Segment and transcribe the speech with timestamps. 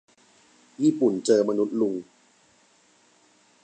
[0.83, 1.95] ญี่ปุ่นเจอมนุษย์ลุง